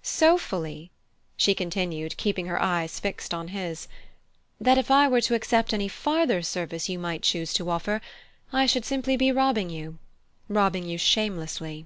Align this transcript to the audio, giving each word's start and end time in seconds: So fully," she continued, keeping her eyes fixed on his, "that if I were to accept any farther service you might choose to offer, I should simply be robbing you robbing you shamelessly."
So 0.00 0.38
fully," 0.38 0.90
she 1.36 1.54
continued, 1.54 2.16
keeping 2.16 2.46
her 2.46 2.58
eyes 2.62 2.98
fixed 2.98 3.34
on 3.34 3.48
his, 3.48 3.88
"that 4.58 4.78
if 4.78 4.90
I 4.90 5.06
were 5.06 5.20
to 5.20 5.34
accept 5.34 5.74
any 5.74 5.86
farther 5.86 6.40
service 6.40 6.88
you 6.88 6.98
might 6.98 7.20
choose 7.20 7.52
to 7.52 7.68
offer, 7.68 8.00
I 8.54 8.64
should 8.64 8.86
simply 8.86 9.18
be 9.18 9.32
robbing 9.32 9.68
you 9.68 9.98
robbing 10.48 10.88
you 10.88 10.96
shamelessly." 10.96 11.84